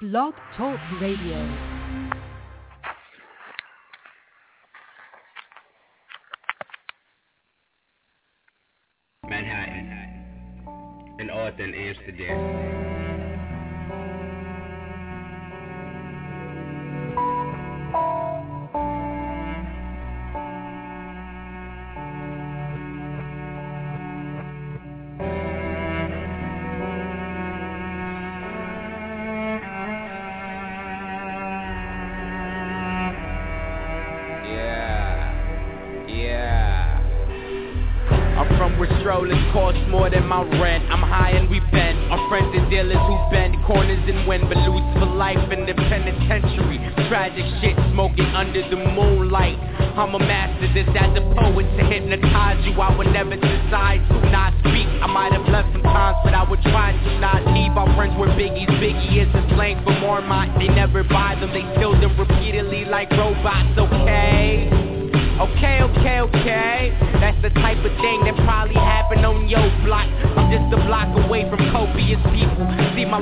[0.00, 1.36] Blog Talk Radio.
[9.28, 9.92] Manhattan,
[11.18, 12.99] and Northern Amsterdam.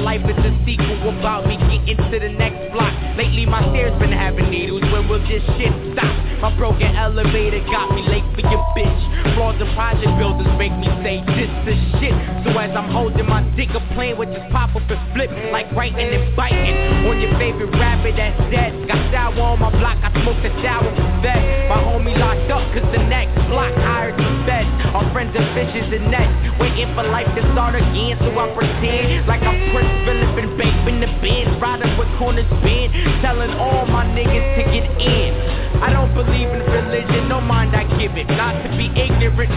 [0.00, 2.94] Life is a sequel about me getting to the next block.
[3.16, 4.82] Lately, my stairs been having needles.
[4.92, 6.14] When will this shit stop?
[6.38, 9.02] My broken elevator got me late for your bitch.
[9.34, 12.14] Flaws and project builders make me say this is shit.
[12.46, 15.98] So as I'm holding my dick, a plane with pop up and flip like writing
[15.98, 18.70] and biting on your favorite rapper that's dead.
[18.86, 20.86] Got sour on my block, I smoked a shower
[21.26, 21.42] vet.
[21.66, 24.70] My homie locked up cause the next block hired some beds.
[24.94, 26.30] Our friends are fishes and nets,
[26.62, 28.14] waiting for life to start again.
[28.22, 29.07] So I pretend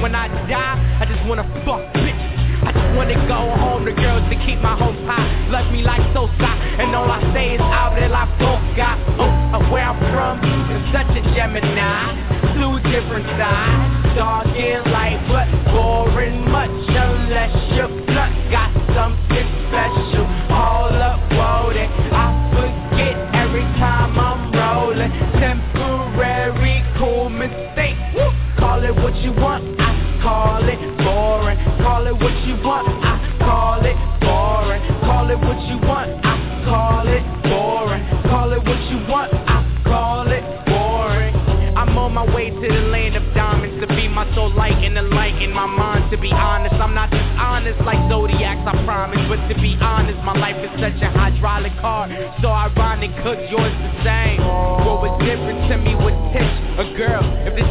[0.01, 0.70] when I die,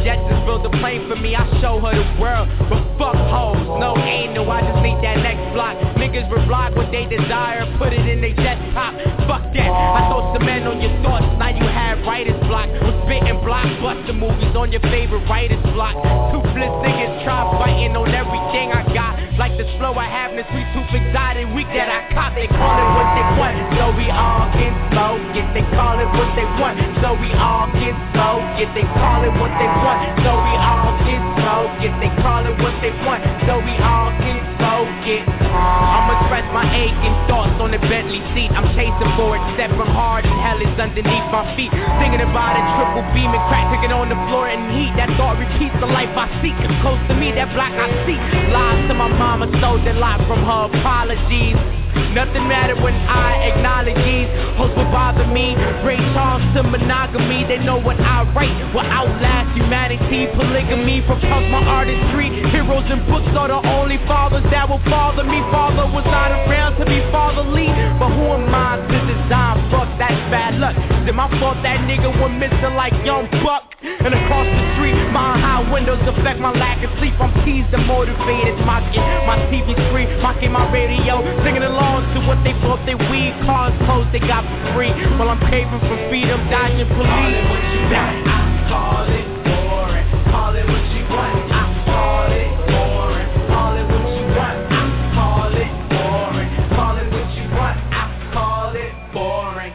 [0.03, 2.49] Jetsons build a plane for me, I show her the world.
[2.69, 3.93] But fuck hoes, no
[4.33, 5.90] no, I just need that next block.
[6.31, 8.95] Will block what they desire, put it in their desktop.
[9.27, 12.71] Fuck that, I throw cement on your thoughts, now you have writer's block.
[12.71, 15.91] I'm spitting blockbuster movies on your favorite writer's block.
[16.31, 19.19] Toothless niggas try fighting on everything I got.
[19.35, 22.31] Like the slow I have this sweet tooth exotic week that I caught.
[22.31, 25.47] They call it what they want, so we all can smoke it.
[25.51, 28.71] They call it what they want, so we all can smoke it.
[28.71, 31.93] They call it what they want, so we all can smoke it.
[31.99, 35.27] They call it what they want, so we all can smoke it.
[35.51, 38.53] I'ma express my aching thoughts on the Bentley seat.
[38.53, 41.73] I'm chasing for it, step from hard and hell is underneath my feet.
[41.97, 44.93] Thinking about a triple beam and crack cooking on the floor and heat.
[44.95, 46.55] That thought repeats the life I seek.
[46.85, 48.19] Close to me, that block I see.
[48.53, 51.80] Lies to my mama, stole the lot from her apologies.
[52.13, 54.29] Nothing matter when I acknowledge these
[54.59, 55.55] Hoes will bother me.
[55.83, 58.51] Ray Charles to monogamy They know what I write.
[58.73, 64.67] Will outlast humanity Polygamy propels my artistry Heroes and books are the only fathers that
[64.67, 65.39] will father me.
[65.51, 67.67] Father was not around to be fatherly
[67.99, 70.75] But who am I to design fuck that's bad luck.
[71.07, 73.71] Is my fault that nigga went missing like young buck?
[73.81, 77.15] And across the street my high windows affect my lack of sleep.
[77.19, 81.80] I'm teased and motivated Mocking my TV screen Mocking my radio Singing along
[82.13, 84.91] to what they bought they weed Cars clothes they got for free.
[85.17, 87.09] While I'm for freedom police.
[87.09, 91.63] Call it what you want I call it boring Call it what you want I
[91.87, 94.83] call it boring Call it what you want I
[95.15, 99.73] call it boring Call it what you want I call it boring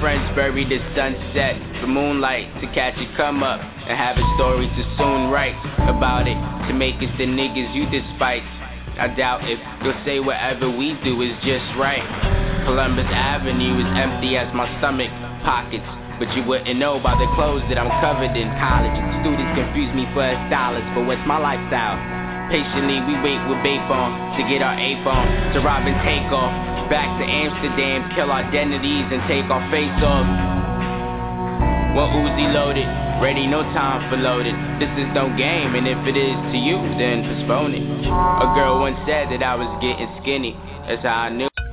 [0.00, 4.66] friends bury the sunset The moonlight to catch it come up And have a story
[4.66, 5.56] to soon write
[5.88, 8.59] About it To make us the niggas you despise
[9.00, 12.04] I doubt if you'll say whatever we do is just right.
[12.68, 15.08] Columbus Avenue is empty as my stomach
[15.40, 15.88] pockets.
[16.20, 18.92] But you wouldn't know by the clothes that I'm covered in college.
[19.24, 21.96] Students confuse me for a stylist, but what's my lifestyle?
[22.52, 25.24] Patiently we wait with babe on to get our ape on
[25.56, 26.52] to rob and take off.
[26.92, 30.28] back to Amsterdam, kill our identities and take our face off.
[31.96, 32.84] One Uzi loaded,
[33.20, 34.54] ready, no time for loaded.
[34.80, 37.84] This is no game, and if it is to you, then postpone it.
[37.84, 40.56] A girl once said that I was getting skinny.
[40.88, 41.59] That's how I knew.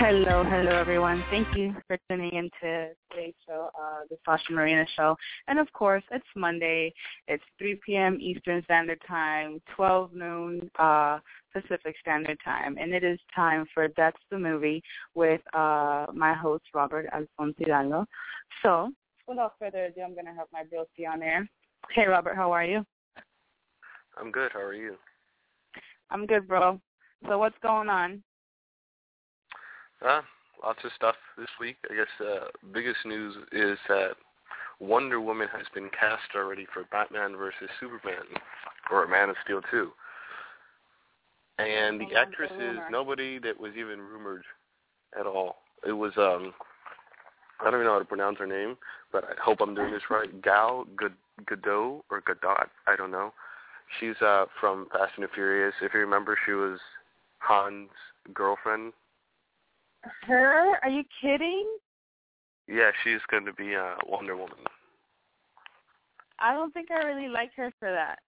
[0.00, 1.24] Hello, hello everyone.
[1.30, 5.16] Thank you for tuning into today's show, uh, the Sasha Marina Show.
[5.48, 6.94] And of course, it's Monday.
[7.26, 8.18] It's 3 p.m.
[8.20, 11.18] Eastern Standard Time, 12 noon uh,
[11.52, 12.76] Pacific Standard Time.
[12.78, 14.82] And it is time for That's the Movie
[15.14, 18.06] with uh, my host, Robert Alfonso Hidalgo.
[18.62, 18.92] So,
[19.26, 21.48] without further ado, I'm going to have my broski on there.
[21.90, 22.84] Hey, Robert, how are you?
[24.16, 24.52] I'm good.
[24.52, 24.94] How are you?
[26.10, 26.80] I'm good, bro.
[27.26, 28.22] So what's going on?
[30.06, 30.20] Uh,
[30.62, 31.76] lots of stuff this week.
[31.90, 34.12] I guess uh, biggest news is that
[34.80, 38.24] Wonder Woman has been cast already for Batman versus Superman,
[38.90, 39.90] or Man of Steel 2.
[41.58, 44.44] And the actress is nobody that was even rumored
[45.18, 45.56] at all.
[45.86, 46.54] It was um
[47.60, 48.76] I don't even know how to pronounce her name,
[49.10, 50.30] but I hope I'm doing this right.
[50.42, 51.12] Gal Gad-
[51.50, 53.32] Gadot or Gadot, I don't know.
[53.98, 55.74] She's uh from Fast and the Furious.
[55.82, 56.78] If you remember, she was
[57.40, 57.90] Han's
[58.32, 58.92] girlfriend
[60.22, 60.78] Her?
[60.82, 61.66] Are you kidding?
[62.66, 64.56] Yeah, she's going to be uh, Wonder Woman.
[66.38, 68.18] I don't think I really like her for that.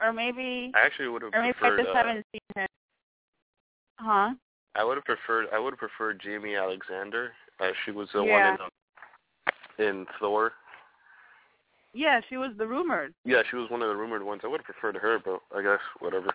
[0.00, 1.76] Or maybe, I actually would have or maybe I preferred.
[1.78, 2.66] just Uh, haven't seen her.
[3.98, 4.30] Huh?
[4.74, 5.46] I would have preferred.
[5.52, 7.32] I would have preferred Jaimie Alexander.
[7.58, 8.32] Uh, she was the Yeah.
[8.32, 8.70] one in, um,
[9.78, 10.52] in Thor.
[11.92, 13.14] Yeah, she was the rumored.
[13.24, 14.42] Yeah, she was one of the rumored ones.
[14.44, 16.30] I would have preferred her, but I guess whatever.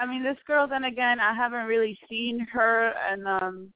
[0.00, 0.66] I mean, this girl.
[0.66, 3.72] Then again, I haven't really seen her, and um,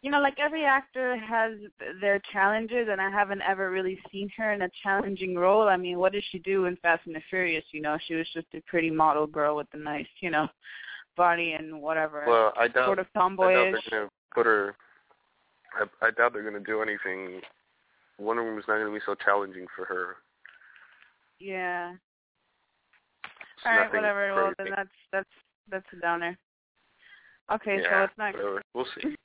[0.00, 1.52] you know, like every actor has
[2.00, 5.68] their challenges, and I haven't ever really seen her in a challenging role.
[5.68, 7.64] I mean, what did she do in Fast and the Furious?
[7.72, 10.48] You know, she was just a pretty model girl with a nice, you know,
[11.18, 12.24] body and whatever.
[12.26, 12.86] Well, I doubt.
[12.86, 14.74] sort of I doubt they're gonna put her.
[15.74, 17.42] I, I doubt they're gonna do anything.
[18.18, 20.16] Wonder Woman's not gonna be so challenging for her.
[21.38, 21.92] Yeah.
[23.64, 24.34] All right, whatever.
[24.34, 24.70] Well, crazy.
[24.70, 25.28] then that's that's
[25.70, 26.38] that's a downer.
[27.52, 28.34] Okay, yeah, so it's not.
[28.34, 28.62] whatever.
[28.74, 29.16] We'll see.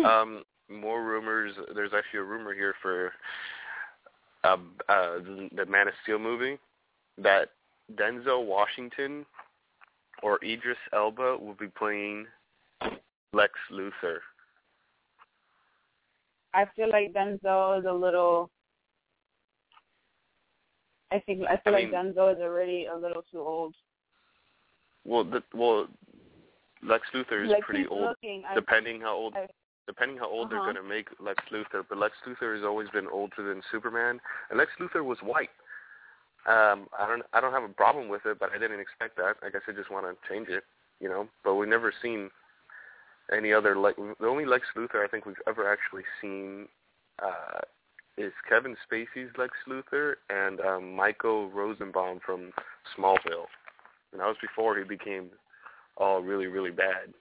[0.04, 1.54] um, more rumors.
[1.74, 3.12] There's actually a rumor here for
[4.44, 4.56] uh,
[4.88, 6.58] uh, the, the Man of Steel movie
[7.18, 7.50] that
[7.94, 9.24] Denzel Washington
[10.22, 12.26] or Idris Elba will be playing
[13.32, 14.18] Lex Luthor.
[16.54, 18.50] I feel like Denzel is a little.
[21.14, 23.74] I think I feel I like mean- Denzel is already a little too old.
[25.04, 25.86] Well, the, well,
[26.82, 28.02] Lex Luthor is pretty old.
[28.08, 28.42] looking.
[28.48, 29.46] I, Depending how old, I-
[29.86, 30.64] depending how old Uh-huh.
[30.64, 34.20] they're gonna make Lex Luthor, but Lex Luthor has always been older than Superman,
[34.50, 35.50] and Lex Luthor was white.
[36.46, 39.36] Um, I don't, I don't have a problem with it, but I didn't expect that.
[39.42, 40.64] I guess I just want to change it,
[41.00, 41.26] you know.
[41.42, 42.30] But we've never seen
[43.32, 46.68] any other like the only Lex Luthor I think we've ever actually seen
[47.22, 47.60] uh,
[48.16, 52.52] is Kevin Spacey's Lex Luthor and um, Michael Rosenbaum from
[52.96, 53.46] Smallville,
[54.12, 55.30] and that was before he became
[55.96, 57.12] all really, really bad.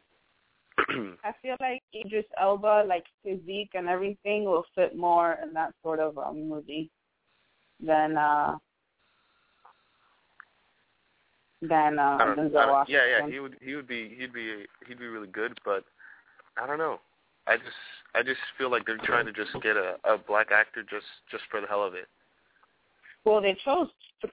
[1.23, 5.99] I feel like Idris Elba, like physique and everything, will fit more in that sort
[5.99, 6.89] of um, movie
[7.79, 8.55] than uh
[11.61, 13.01] than uh, Denzel Washington.
[13.07, 15.83] yeah, yeah, he would he would be he'd be he'd be really good, but
[16.61, 16.99] I don't know.
[17.47, 17.81] I just
[18.15, 21.43] I just feel like they're trying to just get a a black actor just just
[21.51, 22.07] for the hell of it.
[23.25, 23.87] Well, they chose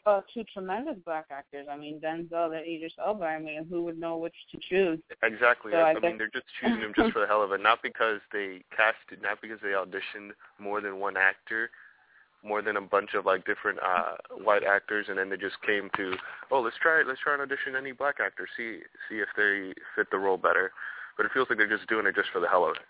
[0.04, 1.66] uh, two tremendous black actors.
[1.70, 3.24] I mean, Denzel and Idris Elba.
[3.24, 4.98] I mean, who would know which to choose?
[5.22, 5.70] Exactly.
[5.72, 7.62] So I, I guess- mean, they're just choosing him just for the hell of it,
[7.62, 11.70] not because they casted, not because they auditioned more than one actor,
[12.42, 15.88] more than a bunch of like different uh white actors, and then they just came
[15.96, 16.14] to,
[16.50, 20.10] oh, let's try let's try and audition any black actor, see see if they fit
[20.10, 20.72] the role better.
[21.16, 22.82] But it feels like they're just doing it just for the hell of it.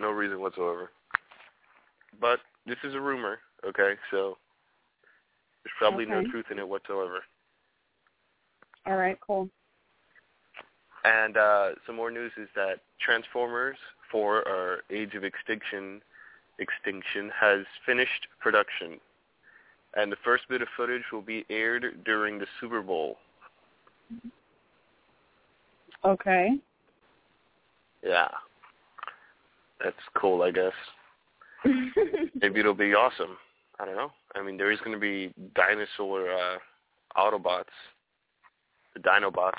[0.00, 0.90] No reason whatsoever.
[2.20, 3.94] But this is a rumor, okay?
[4.10, 4.36] So
[5.64, 7.22] there's probably no truth in it whatsoever.
[8.86, 9.48] All right, cool.
[11.04, 13.76] And uh, some more news is that Transformers
[14.10, 16.00] 4, or Age of Extinction,
[16.58, 19.00] Extinction has finished production,
[19.96, 23.16] and the first bit of footage will be aired during the Super Bowl.
[26.04, 26.50] Okay.
[28.04, 28.28] Yeah,
[29.82, 30.72] that's cool, I guess.
[32.40, 33.36] Maybe it'll be awesome.
[33.80, 34.10] I don't know.
[34.34, 36.58] I mean, there is going to be dinosaur uh,
[37.16, 37.64] Autobots,
[38.94, 39.52] the Dinobots,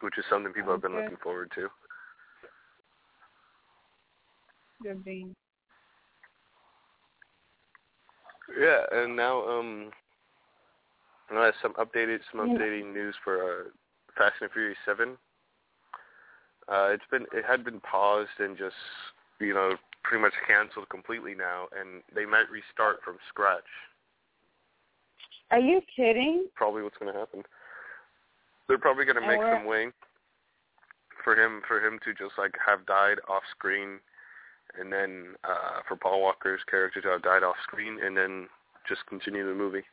[0.00, 1.68] which is something people have been looking forward to.
[4.82, 5.34] Good bean.
[8.58, 9.90] Yeah, and now um,
[11.30, 12.54] I have some updated some Yeah.
[12.56, 13.64] updating news for uh,
[14.16, 15.18] Fast and Furious Seven.
[16.70, 18.76] Uh, it's been it had been paused and just
[19.40, 19.72] you know
[20.04, 23.64] pretty much canceled completely now, and they might restart from scratch.
[25.50, 26.46] Are you kidding?
[26.54, 27.42] Probably what's going to happen.
[28.68, 29.88] They're probably going to make some way
[31.24, 33.98] for him for him to just like have died off screen,
[34.78, 38.48] and then uh, for Paul Walker's character to have died off screen, and then
[38.88, 39.84] just continue the movie.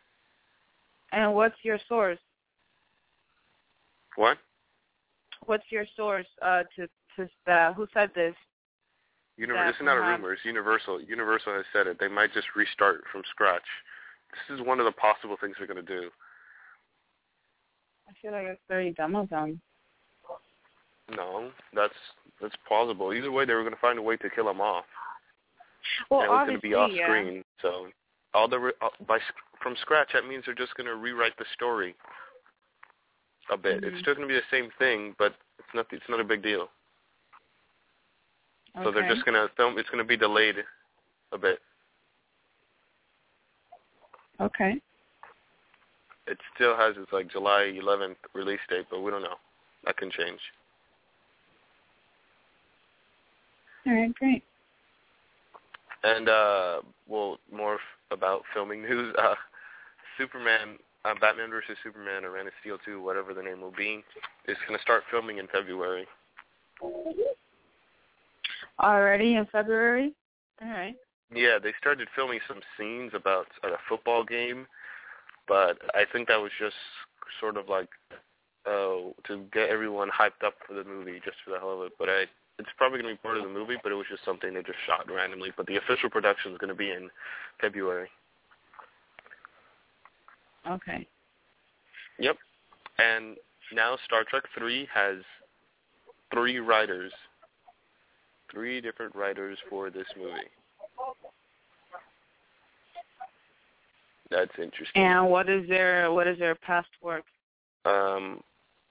[1.12, 2.20] And what's your source?
[4.16, 4.38] What?
[5.46, 6.28] What's your source?
[6.42, 6.88] Uh, to
[7.18, 8.36] to uh, who said this?
[9.40, 10.34] Univer- this is not a rumor.
[10.34, 11.02] It's Universal.
[11.02, 11.98] Universal has said it.
[12.00, 13.66] They might just restart from scratch.
[14.32, 16.10] This is one of the possible things they're going to do.
[18.08, 19.60] I feel like it's very dumb of them.
[21.16, 21.94] No, that's
[22.42, 23.14] that's plausible.
[23.14, 24.86] Either way, they were going to find a way to kill him off.
[26.10, 27.06] Well, and it was going to be off yeah.
[27.06, 27.44] screen.
[27.62, 27.88] So
[28.34, 29.20] all the re- uh, by
[29.62, 31.96] from scratch, that means they're just going to rewrite the story
[33.52, 33.82] a bit.
[33.82, 33.88] Mhm.
[33.88, 36.42] It's still going to be the same thing, but it's not it's not a big
[36.42, 36.70] deal.
[38.76, 38.84] Okay.
[38.84, 39.78] So they're just going to film.
[39.78, 40.64] It's going to be delayed
[41.32, 41.60] a bit.
[44.42, 44.82] Okay.
[46.28, 49.38] It still has its like July 11th release date, but we don't know.
[49.86, 50.40] That can change.
[53.86, 54.14] All right.
[54.16, 54.44] Great.
[56.04, 59.16] And uh well, more f- about filming news.
[59.20, 59.36] Uh
[60.18, 64.04] Superman, uh, Batman versus Superman, or Man of Steel 2, whatever the name will be,
[64.48, 66.08] is going to start filming in February.
[68.80, 70.14] Already in February.
[70.62, 70.96] All right.
[71.34, 74.68] Yeah, they started filming some scenes about at a football game,
[75.48, 76.76] but I think that was just
[77.40, 77.90] sort of like
[78.66, 81.94] uh, to get everyone hyped up for the movie, just for the hell of it.
[81.98, 82.26] But I,
[82.58, 84.62] it's probably going to be part of the movie, but it was just something they
[84.62, 85.52] just shot randomly.
[85.56, 87.10] But the official production is going to be in
[87.60, 88.10] February.
[90.70, 91.08] Okay.
[92.20, 92.38] Yep.
[92.98, 93.36] And
[93.74, 95.18] now Star Trek 3 has
[96.34, 97.12] three writers,
[98.52, 100.32] three different writers for this movie.
[104.32, 105.02] That's interesting.
[105.02, 107.24] And what is their what is their past work?
[107.86, 108.42] Um,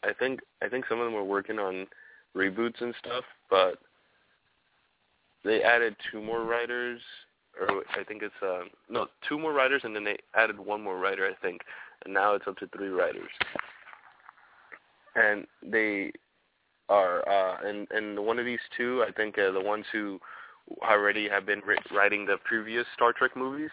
[0.04, 1.86] I think I think some of them were working on
[2.36, 3.78] reboots and stuff, but
[5.44, 7.00] they added two more writers,
[7.60, 10.98] or I think it's um, no two more writers, and then they added one more
[10.98, 11.62] writer, I think,
[12.04, 13.30] and now it's up to three writers.
[15.14, 16.12] And they
[16.88, 20.20] are, uh, and and one of these two, I think, uh, the ones who
[20.82, 23.70] already have been writ- writing the previous Star Trek movies,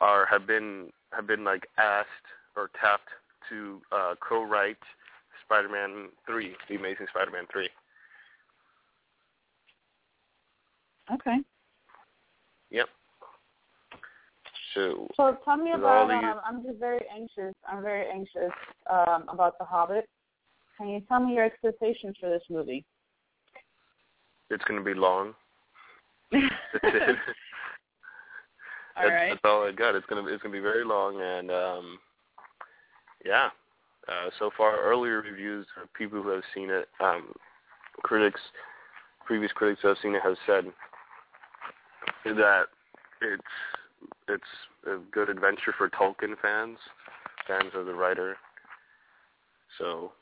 [0.00, 2.08] are have been have been like asked
[2.56, 3.08] or tapped
[3.48, 4.76] to uh, co-write
[5.44, 7.68] Spider-Man 3, The Amazing Spider-Man 3.
[11.14, 11.38] Okay.
[12.70, 12.88] Yep.
[14.74, 16.08] So, So tell me about.
[16.08, 17.54] these- Um, I'm just very anxious.
[17.66, 18.52] I'm very anxious
[18.88, 20.08] um, about The Hobbit.
[20.76, 22.84] Can you tell me your expectations for this movie?
[24.50, 25.34] it's going to be long.
[26.32, 26.48] That's
[26.82, 27.16] it.
[28.96, 29.28] All that's, right.
[29.30, 29.94] that's all I got.
[29.94, 31.98] It's gonna it's gonna be very long, and um,
[33.24, 33.50] yeah.
[34.08, 37.32] Uh, so far, earlier reviews of people who have seen it, um,
[38.02, 38.40] critics,
[39.24, 40.64] previous critics who have seen it, have said
[42.24, 42.64] that
[43.22, 43.42] it's
[44.28, 44.42] it's
[44.86, 46.78] a good adventure for Tolkien fans,
[47.46, 48.36] fans of the writer.
[49.78, 50.12] So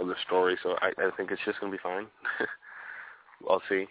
[0.00, 0.56] of the story.
[0.62, 2.06] So I, I think it's just gonna be fine.
[3.48, 3.86] I'll see.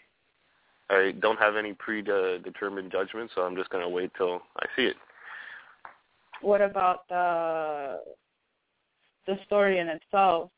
[0.90, 4.96] I don't have any predetermined judgment, so I'm just gonna wait till I see it.
[6.42, 8.00] What about the
[9.28, 10.50] the story in itself?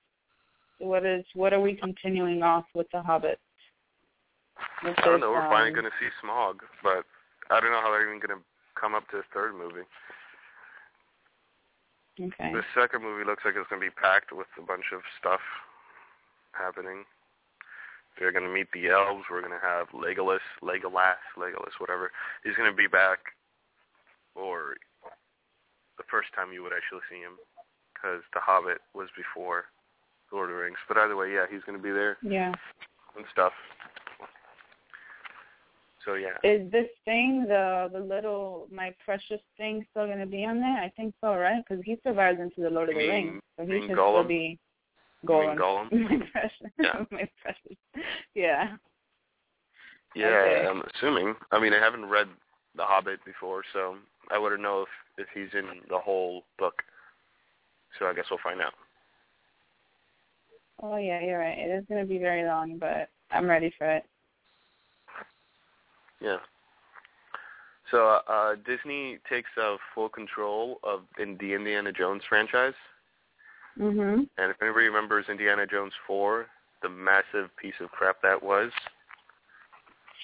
[0.80, 3.40] What is what are we continuing off with The Hobbit?
[4.84, 5.32] With I don't know.
[5.32, 7.04] We're finally um, gonna see Smaug, but
[7.50, 8.42] I don't know how they're even gonna
[8.82, 9.86] come up to a third movie.
[12.20, 12.52] Okay.
[12.52, 15.40] The second movie looks like it's gonna be packed with a bunch of stuff
[16.52, 17.06] happening.
[18.20, 19.24] They're gonna meet the elves.
[19.30, 22.12] We're gonna have Legolas, Legolas, Legolas, whatever.
[22.44, 23.20] He's gonna be back,
[24.36, 24.76] or
[25.98, 27.38] the first time you would actually see him,
[27.94, 29.66] because The Hobbit was before
[30.32, 30.78] Lord of the Rings.
[30.88, 32.54] But either way, yeah, he's gonna be there Yeah.
[33.16, 33.54] and stuff.
[36.06, 40.44] So yeah, Is this thing the the little my precious thing still going to be
[40.46, 40.78] on there?
[40.82, 41.64] I think so, right?
[41.68, 44.22] Because he survives into the Lord of the mean- Rings, so he should Gollum?
[44.22, 44.60] still be
[45.24, 45.58] You Gollum.
[45.58, 45.92] Gollum?
[46.10, 47.06] my precious, Yeah.
[47.12, 47.78] my precious.
[48.34, 48.76] Yeah.
[50.16, 50.68] Yeah, Okay.
[50.68, 51.36] I'm assuming.
[51.52, 52.28] I mean, I haven't read
[52.76, 53.96] The Hobbit before, so
[54.32, 56.82] I wouldn't know if if he's in the whole book.
[58.00, 58.74] So I guess we'll find out.
[60.82, 61.58] Oh yeah, you're right.
[61.60, 64.04] It is going to be very long, but I'm ready for it.
[66.22, 66.38] Yeah.
[67.90, 72.74] So uh, Disney takes uh, full control of in the Indiana Jones franchise.
[73.78, 74.28] Mhm.
[74.38, 76.46] And if anybody remembers Indiana Jones 4,
[76.82, 78.72] the massive piece of crap that was,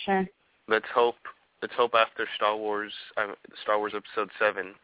[0.06, 0.28] Sure.
[0.68, 1.16] let's hope
[1.62, 4.76] let's hope after Star Wars uh, Star Wars Episode 7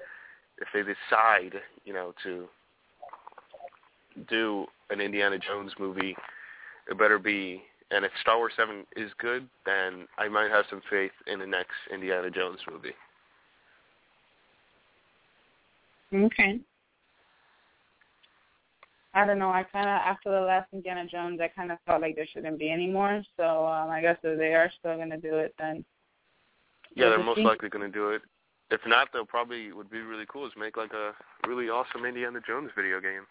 [0.60, 2.48] if they decide, you know, to
[4.29, 6.15] do an Indiana Jones movie,
[6.89, 10.82] it better be and if Star Wars 7 is good, then I might have some
[10.90, 12.94] faith in the next Indiana Jones movie.
[16.13, 16.60] Okay.
[19.16, 19.50] I don't know.
[19.50, 22.58] I kind of after the last Indiana Jones, I kind of felt like there shouldn't
[22.58, 23.24] be any more.
[23.38, 25.86] So um, I guess if they are still going to do it, then
[26.96, 28.22] Yeah, they're most likely going to do it.
[28.72, 31.12] If not, they'll probably would be really cool is make like a
[31.48, 33.28] really awesome Indiana Jones video game.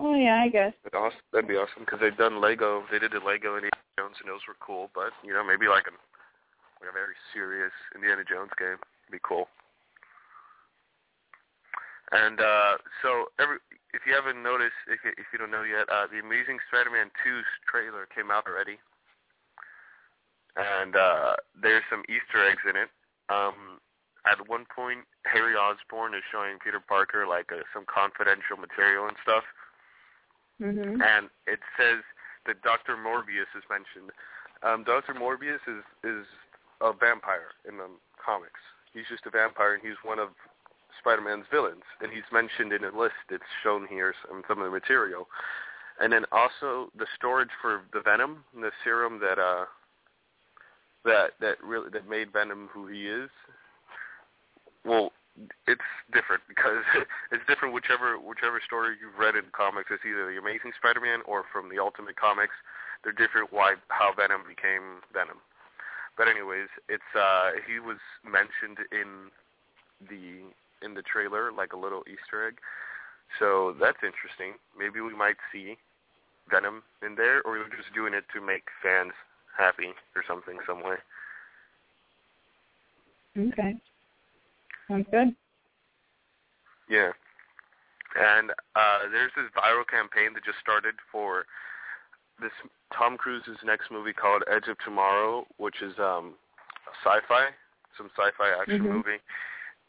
[0.00, 0.72] Oh yeah, I guess.
[0.82, 1.24] That'd, awesome.
[1.32, 2.84] That'd be awesome because they've done Lego.
[2.90, 4.90] They did the Lego Indiana Jones, and those were cool.
[4.94, 5.94] But you know, maybe like a
[6.82, 9.48] like a very serious Indiana Jones game would be cool.
[12.12, 13.58] And uh so, every
[13.94, 17.10] if you haven't noticed, if you, if you don't know yet, uh the Amazing Spider-Man
[17.24, 18.78] 2's trailer came out already,
[20.56, 22.90] and uh there's some Easter eggs in it.
[23.32, 23.80] Um
[24.26, 29.16] At one point, Harry Osborn is showing Peter Parker like uh, some confidential material and
[29.22, 29.44] stuff
[30.60, 31.02] Mhm.
[31.02, 32.02] and it says
[32.46, 32.96] that Dr.
[32.96, 34.12] Morbius is mentioned.
[34.62, 35.14] Um, Dr.
[35.14, 36.26] Morbius is is
[36.80, 38.60] a vampire in the comics.
[38.92, 40.30] He's just a vampire, and he's one of
[41.00, 43.14] Spider-Man's villains, and he's mentioned in a list.
[43.30, 45.28] It's shown here some some of the material,
[46.00, 49.66] and then also the storage for the Venom, the serum that uh
[51.04, 53.30] that that really that made Venom who he is.
[54.84, 55.12] Well,
[55.66, 56.84] it's different because
[57.32, 59.90] it's different whichever whichever story you've read in comics.
[59.90, 62.54] It's either the Amazing Spider-Man or from the Ultimate Comics.
[63.02, 63.52] They're different.
[63.52, 65.42] Why how Venom became Venom.
[66.16, 69.34] But anyways, it's uh he was mentioned in
[70.06, 70.46] the
[70.84, 72.58] in the trailer like a little Easter egg.
[73.38, 74.54] So that's interesting.
[74.78, 75.76] Maybe we might see
[76.50, 79.12] Venom in there, or they're just doing it to make fans
[79.56, 80.96] happy or something some way.
[83.36, 83.74] Okay.
[84.88, 85.34] Sounds good.
[86.88, 87.10] Yeah.
[88.16, 91.46] And uh there's this viral campaign that just started for
[92.40, 92.52] this
[92.96, 96.34] Tom Cruise's next movie called Edge of Tomorrow, which is um
[97.02, 97.48] sci-fi,
[97.96, 98.92] some sci-fi action Mhm.
[98.92, 99.20] movie.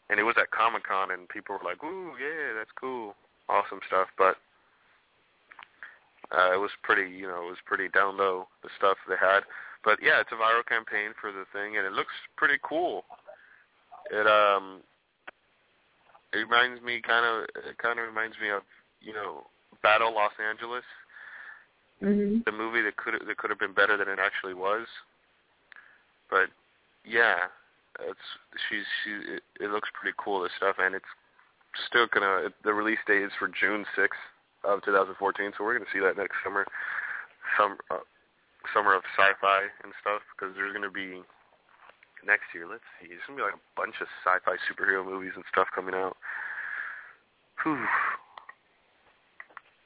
[0.10, 3.15] And it was at Comic-Con and people were like, "Ooh, yeah, that's cool.
[3.49, 4.38] Awesome stuff." But
[6.31, 9.43] uh it was pretty, you know, it was pretty down low the stuff they had.
[9.84, 13.05] But yeah, it's a viral campaign for the thing and it looks pretty cool.
[14.12, 14.82] It um
[16.34, 18.62] it reminds me kind of it kind of reminds me of
[19.02, 19.48] you know
[19.82, 20.84] Battle Los Angeles,
[22.02, 22.44] Mhm.
[22.44, 24.88] the movie that could that could have been better than it actually was.
[26.30, 26.50] But
[27.04, 27.48] yeah,
[28.02, 28.20] it's
[28.68, 31.06] she's she it, it looks pretty cool this stuff, and it's
[31.88, 34.20] still gonna the release date is for June sixth
[34.63, 36.65] of 2014, so we're gonna see that next summer,
[37.58, 38.00] some uh,
[38.74, 41.24] summer of sci-fi and stuff because there's gonna be
[42.25, 42.67] next year.
[42.67, 45.95] Let's see, there's gonna be like a bunch of sci-fi superhero movies and stuff coming
[45.95, 46.17] out.
[47.63, 47.79] Whew.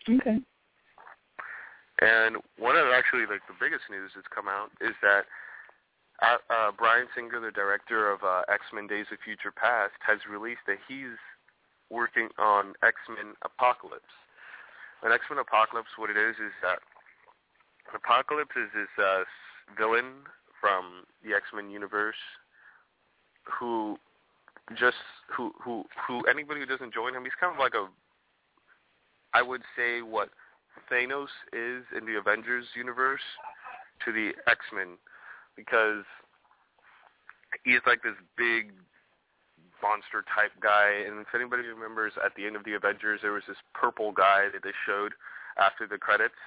[0.10, 0.42] Okay.
[2.02, 5.28] And one of actually like the biggest news that's come out is that
[6.24, 10.64] uh, uh, Bryan Singer, the director of uh, X-Men: Days of Future Past, has released
[10.68, 11.16] that he's
[11.90, 14.16] working on X-Men Apocalypse.
[15.04, 16.80] And X-Men Apocalypse, what it is, is that
[17.96, 19.24] Apocalypse is this uh,
[19.78, 20.28] villain
[20.60, 22.20] from the X-Men universe
[23.44, 23.98] who
[24.78, 27.88] just who who who anybody who doesn't join him, he's kind of like a
[29.34, 30.30] I would say what
[30.92, 33.22] Thanos is in the Avengers universe
[34.06, 34.98] to the X-Men
[35.56, 36.04] because
[37.64, 38.72] he's like this big
[39.82, 41.04] monster type guy.
[41.08, 44.48] And if anybody remembers at the end of the Avengers there was this purple guy
[44.54, 45.14] that they showed
[45.58, 46.40] after the credits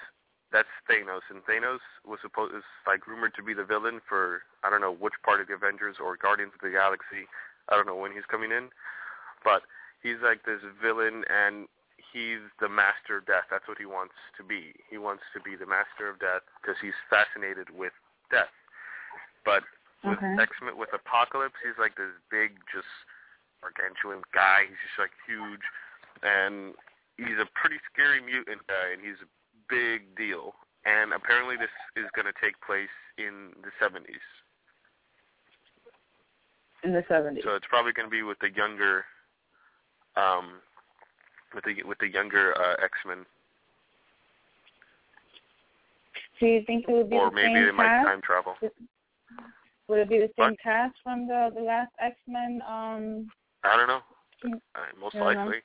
[0.53, 4.69] that's Thanos and Thanos was supposed is like rumored to be the villain for I
[4.69, 7.25] don't know which part of the Avengers or Guardians of the Galaxy
[7.67, 8.69] I don't know when he's coming in
[9.43, 9.63] but
[10.01, 11.67] he's like this villain and
[12.13, 13.49] he's the master of death.
[13.49, 14.77] That's what he wants to be.
[14.85, 17.93] He wants to be the master of death because he's fascinated with
[18.29, 18.53] death.
[19.43, 19.65] But
[20.05, 20.35] with Okay.
[20.37, 22.87] X-Men, with Apocalypse, he's like this big, just
[23.63, 24.67] gargantuan guy.
[24.67, 25.63] He's just like huge,
[26.21, 26.75] and
[27.15, 29.17] he's a pretty scary mutant guy, and he's
[29.69, 30.53] big deal.
[30.85, 34.19] And apparently, this is going to take place in the 70s,
[36.83, 37.43] in the seventies.
[37.45, 39.05] So it's probably going to be with the younger,
[40.17, 40.59] um,
[41.55, 43.25] with the with the younger uh, X Men.
[46.39, 48.55] Do you think it would be or the maybe same they might time travel.
[48.61, 50.59] Would it be the same What?
[50.61, 52.61] cast from the the last X Men?
[52.67, 53.29] Um,
[53.63, 54.01] I don't know.
[54.75, 55.27] Uh, most don't know.
[55.27, 55.61] likely.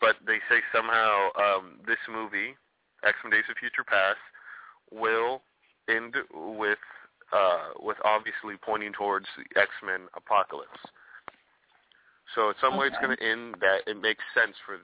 [0.00, 2.54] But they say somehow um, this movie,
[3.06, 4.20] X Men Days of Future Past,
[4.90, 5.42] will
[5.88, 6.14] end
[6.58, 6.82] with
[7.32, 10.82] uh, with obviously pointing towards the X Men apocalypse.
[12.34, 14.78] So in some way it's going to end that it makes sense for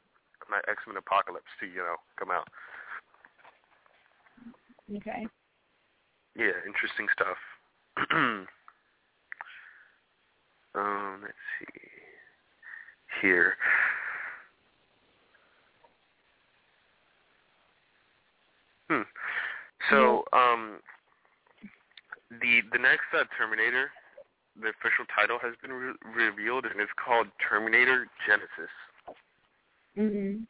[0.49, 2.49] my X Men apocalypse to you know come out.
[4.97, 5.27] okay.
[6.37, 7.37] Yeah, interesting stuff.
[10.75, 11.93] um, let's see
[13.21, 13.55] here.
[18.93, 19.03] Hmm.
[19.91, 20.79] So, um,
[22.31, 23.91] the the next uh, Terminator,
[24.61, 28.73] the official title has been re- revealed, and it's called Terminator Genesis.
[29.97, 30.47] Mhm.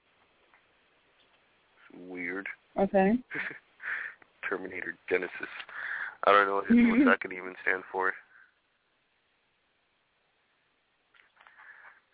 [2.09, 2.49] Weird.
[2.79, 3.15] Okay.
[4.49, 5.53] Terminator Genesis.
[6.27, 8.13] I don't know what, what that can even stand for.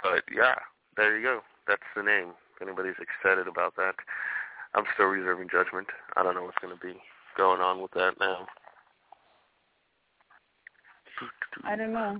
[0.02, 0.54] But yeah,
[0.96, 1.40] there you go.
[1.66, 2.32] That's the name.
[2.56, 3.94] If anybody's excited about that,
[4.74, 5.86] I'm still reserving judgment.
[6.16, 6.94] I don't know what's going to be
[7.36, 8.46] going on with that now.
[11.64, 12.18] I don't know.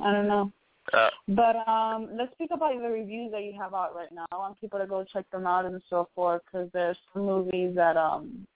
[0.00, 0.52] I don't know.
[0.92, 4.26] Uh, But um, let's speak about the reviews that you have out right now.
[4.32, 7.74] I want people to go check them out and so forth because there's some movies
[7.76, 8.46] that um.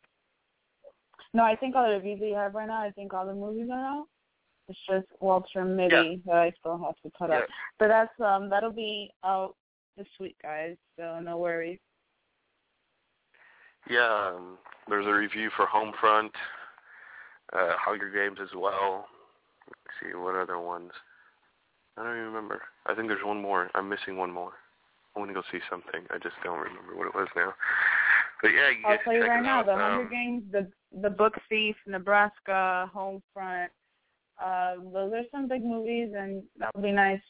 [1.33, 3.35] No, I think all the reviews that you have right now, I think all the
[3.35, 4.07] movies are out.
[4.69, 7.47] It's just Walter Mitty that I still have to put yeah, up.
[7.79, 9.55] But that's um that'll be out
[9.97, 10.77] this week, guys.
[10.99, 11.79] So no worries.
[13.91, 14.33] Yeah.
[14.35, 16.31] Um, there's a review for Homefront,
[17.53, 19.07] uh, Hunger Games as well.
[19.69, 20.93] Let's see what other ones.
[21.97, 22.63] I don't even remember.
[22.87, 23.71] I think there's one more.
[23.75, 24.53] I'm missing one more.
[25.15, 26.03] I want to go see something.
[26.11, 27.55] I just don't remember what it was now.
[28.43, 29.67] But yeah, you I'll tell you right now, out.
[29.67, 30.71] the um, Hunger Games, the
[31.01, 33.69] the Book Thief, Nebraska, Homefront.
[34.43, 37.21] Uh, those are some big movies, and that would be nice,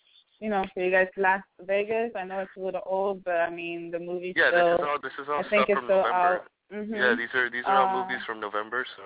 [0.41, 2.13] you know, for you guys Las Vegas.
[2.17, 4.65] I know it's a little old, but I mean the movie Yeah, still.
[4.71, 6.11] this is all this is all I think stuff from November.
[6.13, 6.47] out.
[6.73, 9.03] hmm Yeah, these are these are all Uh, movies from November, so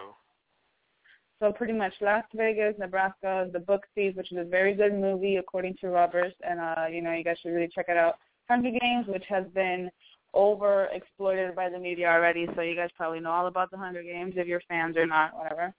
[1.41, 5.37] So pretty much Las Vegas, Nebraska, The Book Thief, which is a very good movie
[5.37, 8.17] according to Roberts, and uh, you know you guys should really check it out.
[8.49, 9.91] Hunger Games, which has been
[10.35, 14.03] over exploited by the media already, so you guys probably know all about the Hunger
[14.03, 15.73] Games if you're fans or not, whatever.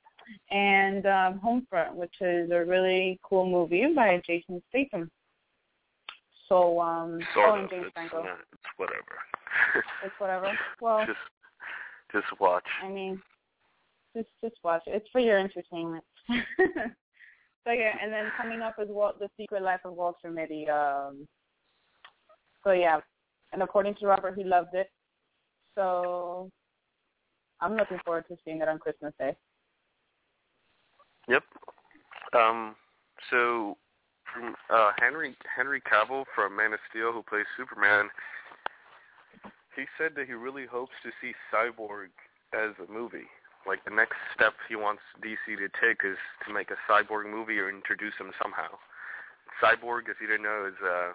[0.50, 5.10] And um, Homefront, which is a really cool movie by Jason Statham.
[6.52, 7.70] So um, sort oh, of.
[7.70, 8.24] James It's Franco.
[8.24, 9.16] not, it's whatever.
[10.04, 10.52] It's whatever.
[10.82, 11.18] Well, just
[12.12, 12.68] just watch.
[12.84, 13.22] I mean,
[14.14, 14.96] just just watch it.
[14.96, 16.04] It's for your entertainment.
[16.28, 20.68] so yeah, and then coming up is Walt, the Secret Life of Walter Mitty.
[20.68, 21.26] Um,
[22.66, 23.00] so yeah,
[23.54, 24.92] and according to Robert, he loved it.
[25.76, 26.50] So
[27.62, 29.38] I'm looking forward to seeing it on Christmas Day.
[31.30, 31.44] Yep.
[32.34, 32.76] Um.
[33.30, 33.78] So,
[34.34, 38.10] from uh, Henry Henry Cavill from Man of Steel, who plays Superman,
[39.76, 42.12] he said that he really hopes to see Cyborg
[42.54, 43.30] as a movie.
[43.68, 46.18] Like the next step he wants DC to take is
[46.48, 48.82] to make a Cyborg movie or introduce him somehow.
[49.62, 51.14] Cyborg, if you didn't know, is uh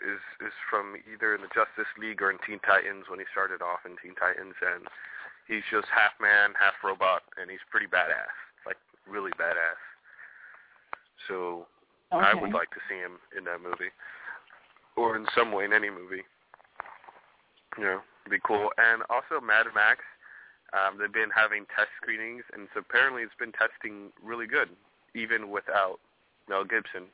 [0.00, 3.60] is is from either in the Justice League or in Teen Titans when he started
[3.60, 4.86] off in Teen Titans, and
[5.48, 8.32] he's just half man, half robot, and he's pretty badass,
[8.64, 9.80] like really badass.
[11.28, 11.66] So
[12.12, 12.26] Okay.
[12.26, 13.92] I would like to see him in that movie,
[14.96, 16.24] or in some way in any movie.
[17.78, 18.70] You know, it'd be cool.
[18.78, 20.00] And also Mad Max,
[20.72, 24.70] um, they've been having test screenings, and so apparently it's been testing really good,
[25.14, 26.00] even without
[26.48, 27.06] Mel Gibson.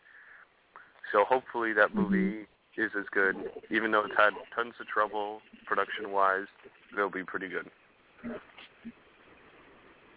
[1.13, 3.37] So hopefully that movie is as good,
[3.71, 6.47] even though it's had tons of trouble production-wise.
[6.93, 7.71] It'll be pretty good.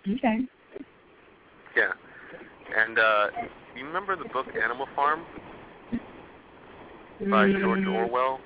[0.08, 0.40] Okay.
[1.76, 1.92] Yeah.
[2.78, 3.28] And uh,
[3.76, 5.22] you remember the book Animal Farm
[7.30, 8.40] by George Mm, Orwell?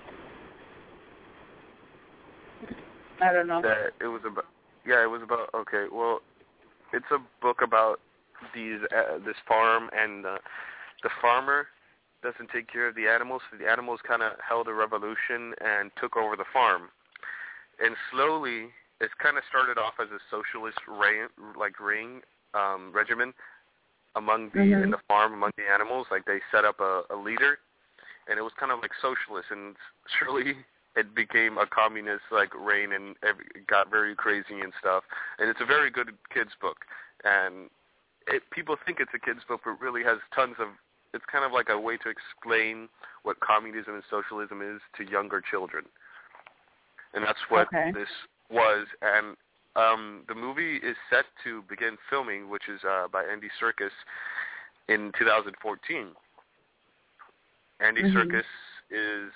[3.22, 3.62] I don't know.
[3.62, 4.46] that it was about
[4.86, 6.20] yeah it was about okay well
[6.92, 8.00] it's a book about
[8.54, 10.38] these uh, this farm and uh,
[11.04, 11.68] the farmer
[12.22, 15.92] doesn't take care of the animals so the animals kind of held a revolution and
[16.02, 16.90] took over the farm
[17.80, 22.22] and slowly it's kind of started off as a socialist reign, like ring
[22.54, 23.34] um regimen
[24.16, 24.84] among the Mhm.
[24.84, 27.60] in the farm among the animals like they set up a, a leader
[28.28, 29.76] and it was kind of like socialist and
[30.20, 30.58] surely
[30.96, 35.04] it became a communist like reign and every, it got very crazy and stuff.
[35.40, 36.78] And it's a very good kids book.
[37.24, 37.70] And
[38.28, 40.68] it, people think it's a kids book, but really has tons of
[41.14, 42.90] it's kind of like a way to explain
[43.22, 45.86] what communism and socialism is to younger children,
[47.14, 47.92] and that's what Okay.
[47.94, 48.10] this
[48.50, 48.88] was.
[49.04, 49.38] And
[49.76, 53.92] um, the movie is set to begin filming, which is uh, by Andy Serkis
[54.88, 56.16] in 2014.
[57.80, 58.14] Andy Mhm.
[58.14, 58.46] Serkis
[58.90, 59.34] is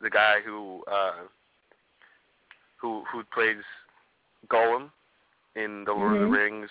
[0.00, 1.24] the guy who uh,
[2.76, 3.62] who who plays
[4.48, 4.90] Gollum
[5.56, 6.30] in The Lord of Mhm.
[6.30, 6.70] the Rings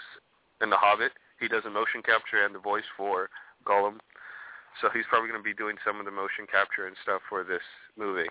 [0.62, 1.12] and The Hobbit.
[1.39, 3.30] He does a motion capture and the voice for
[3.65, 3.99] Gollum.
[4.80, 7.43] So he's probably going to be doing some of the motion capture and stuff for
[7.43, 7.63] this
[7.95, 8.30] movie.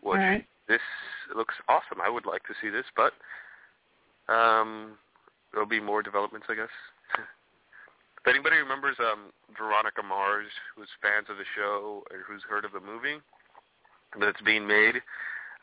[0.00, 0.46] Which.
[0.68, 0.80] This
[1.34, 2.00] looks awesome.
[2.02, 3.12] I would like to see this, but
[4.32, 4.98] um,
[5.52, 6.74] there'll be more developments, I guess.
[7.18, 12.72] if anybody remembers um, Veronica Mars, who's fans of the show or who's heard of
[12.72, 13.22] the movie
[14.18, 14.96] that's being made,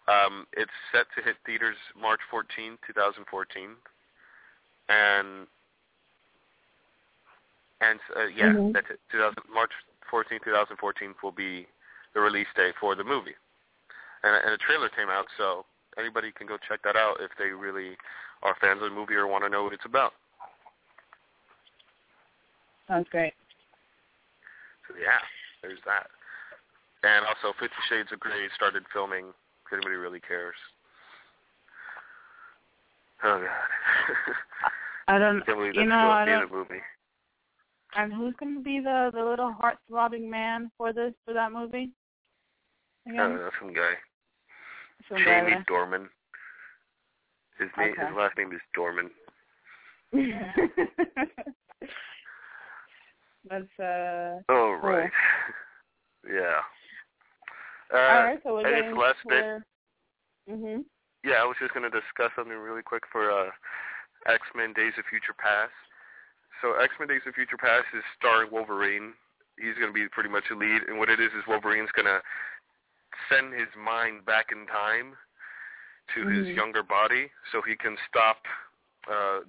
[0.08, 3.70] um, it's set to hit theaters March 14, 2014,
[4.90, 5.48] and
[7.82, 8.74] and uh, yeah, Mhm.
[8.74, 9.00] that's it.
[9.12, 9.72] 2000, March
[10.10, 11.68] 14, 2014 will be
[12.14, 13.36] the release date for the movie,
[14.24, 15.66] and, and a trailer came out, so
[15.98, 17.98] anybody can go check that out if they really
[18.42, 20.14] are fans of the movie or want to know what it's about.
[22.88, 23.34] Sounds great.
[24.88, 25.20] So yeah,
[25.62, 26.08] there's that.
[27.04, 29.26] And also, Fifty Shades of Grey started filming.
[29.66, 30.56] If anybody really cares.
[33.24, 34.36] Oh god.
[35.08, 35.42] I don't.
[35.46, 36.52] Can't believe You know, still I don't.
[36.52, 36.82] movie.
[37.96, 41.52] And who's going to be the the little heart throbbing man for this for that
[41.52, 41.92] movie?
[43.08, 43.94] I don't know, some guy.
[45.10, 45.56] Jamie.
[45.70, 46.08] Dornan.
[47.60, 48.06] His name, Okay.
[48.08, 49.10] his last name is Dornan.
[53.50, 54.40] That's uh.
[54.50, 54.90] Oh Cool.
[54.90, 55.12] right.
[56.28, 56.62] yeah.
[57.94, 60.56] Uh, all right, so we're and it's getting the bit.
[60.56, 60.86] Mhm.
[61.24, 63.52] Yeah, I was just going to discuss something really quick for uh,
[64.28, 65.72] X-Men Days of Future Past.
[66.62, 69.14] So X-Men Days of Future Past is starring Wolverine.
[69.60, 72.08] He's going to be pretty much a lead, and what it is is Wolverine's going
[72.08, 72.20] to
[73.30, 75.18] send his mind back in time
[76.16, 76.56] to his Mhm.
[76.56, 78.46] younger body so he can stop
[79.08, 79.42] uh,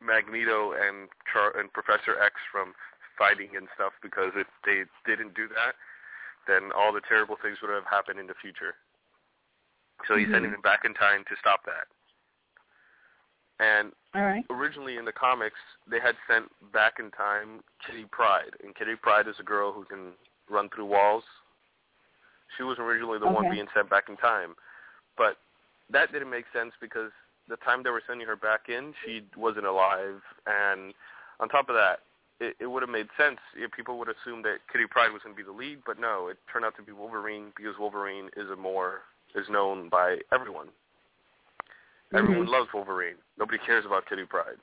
[0.00, 2.74] Magneto and Char- and Professor X from
[3.16, 5.76] fighting and stuff because if they didn't do that,
[6.46, 8.74] then all the terrible things would have happened in the future.
[10.06, 10.32] So he's Mhm.
[10.32, 11.86] sending him back in time to stop that.
[13.60, 14.44] And right.
[14.50, 19.28] originally in the comics, they had sent back in time Kitty Pryde, and Kitty Pryde
[19.28, 20.16] is a girl who can
[20.48, 21.24] run through walls.
[22.56, 24.54] She was originally the one being sent back in time,
[25.16, 25.36] but
[25.90, 27.10] that didn't make sense because
[27.48, 30.94] the time they were sending her back in, she wasn't alive, and
[31.40, 32.00] on top of that,
[32.40, 35.34] it, it would have made sense if people would assume that Kitty Pryde was going
[35.34, 38.50] to be the lead, but no, it turned out to be Wolverine because Wolverine is
[38.50, 39.02] a more
[39.34, 40.68] is known by everyone.
[42.14, 42.50] Everyone Mhm.
[42.50, 43.16] loves Wolverine.
[43.38, 44.58] Nobody cares about Kitty Pryde.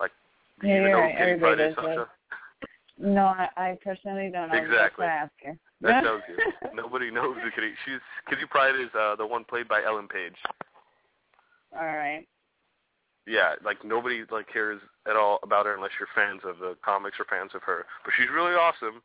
[0.00, 0.10] Like,
[0.60, 1.16] do Yeah, you even know right.
[1.16, 2.10] Kitty Pryde Everybody is, does Sasha?
[2.98, 4.56] No, I, I personally don't know.
[4.56, 4.76] Exactly.
[4.76, 5.58] That's why I ask you.
[5.82, 6.36] That tells you.
[6.74, 7.72] Nobody knows who Kitty.
[7.84, 10.36] She's Kitty Pryde is uh, the one played by Ellen Page.
[11.74, 12.26] All right.
[13.26, 17.18] Yeah, like nobody like cares at all about her unless you're fans of the comics
[17.20, 17.86] or fans of her.
[18.04, 19.02] But she's really awesome.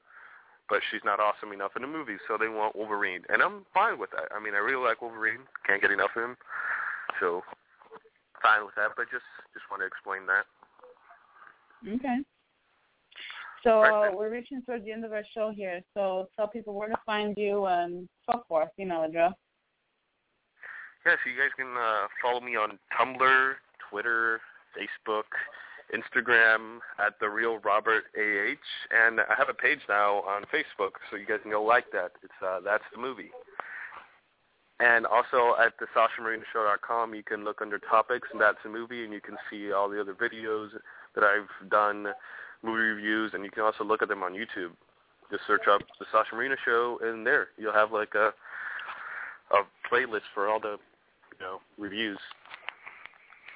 [0.69, 3.97] But she's not awesome enough in the movies, so they want Wolverine, and I'm fine
[3.97, 4.27] with that.
[4.35, 5.47] I mean, I really like Wolverine.
[5.65, 6.35] Can't get enough of him,
[7.21, 7.41] so
[8.43, 8.91] fine with that.
[8.97, 10.43] But just just want to explain that.
[11.87, 12.19] Okay.
[13.63, 15.81] So Right we're reaching towards the end of our show here.
[15.93, 18.69] So tell people where to find you and so forth.
[18.77, 19.33] You know the drill.
[21.05, 23.53] Yeah, so you guys can uh, follow me on Tumblr,
[23.89, 24.41] Twitter,
[24.75, 25.23] Facebook,
[25.93, 28.55] Instagram at the real Robert Ah,
[28.91, 32.11] and I have a page now on Facebook, so you guys can go like that.
[32.23, 33.31] It's uh, that's the movie.
[34.79, 39.11] And also at the SashaMarinaShow.com, you can look under topics, and that's the movie, and
[39.11, 40.69] you can see all the other videos
[41.15, 42.07] that I've done,
[42.63, 44.71] movie reviews, and you can also look at them on YouTube.
[45.31, 48.33] Just search up the Sasha Marina Show, and there you'll have like a
[49.51, 50.77] a playlist for all the
[51.31, 52.19] you know reviews.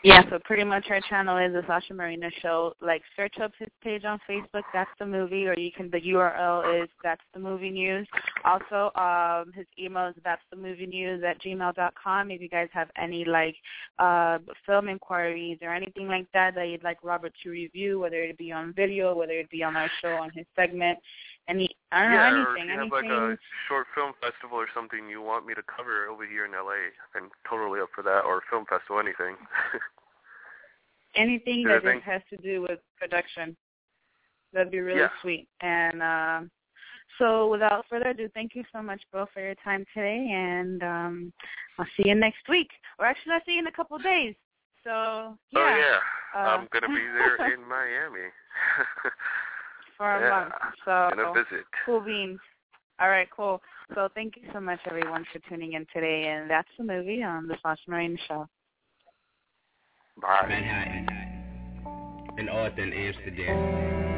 [0.03, 2.73] Yeah, so pretty much our channel is the Sasha Marina Show.
[2.81, 6.83] Like, search up his page on Facebook, That's the Movie, or you can, the URL
[6.83, 8.07] is That's the Movie News.
[8.43, 12.31] Also, um, his email is That's the Movie News at gmail dot com.
[12.31, 13.55] If you guys have any, like,
[13.99, 18.39] uh, film inquiries or anything like that that you'd like Robert to review, whether it
[18.39, 20.97] be on video, whether it be on our show, on his segment,
[21.47, 24.57] any, I don't yeah, know, or if anything, you have like a short film festival
[24.57, 28.03] or something you want me to cover over here in LA, I'm totally up for
[28.03, 28.23] that.
[28.25, 29.35] Or film festival, anything.
[31.15, 33.55] anything that has to do with production.
[34.53, 35.09] That'd be really Yeah.
[35.21, 35.47] sweet.
[35.61, 36.51] And um
[37.17, 41.33] so without further ado, thank you so much, Bill, for your time today and um
[41.77, 42.69] I'll see you next week.
[42.99, 44.35] Or actually I'll see you in a couple of days.
[44.83, 45.59] So yeah.
[45.59, 48.29] Oh yeah, Uh, I'm gonna be there in Miami.
[50.01, 50.29] for a yeah.
[50.29, 50.53] month.
[50.83, 51.65] So and a visit.
[51.85, 52.39] cool beans.
[52.99, 53.61] All right, cool.
[53.93, 56.27] So thank you so much, everyone, for tuning in today.
[56.29, 58.47] And that's the movie on the Sasha Marina Show.
[60.19, 60.47] Bye.
[60.47, 61.07] Manhattan.
[62.37, 64.10] And North in Amsterdam.